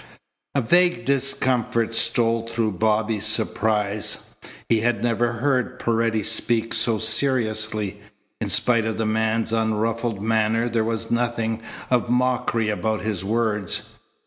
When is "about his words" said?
12.69-13.89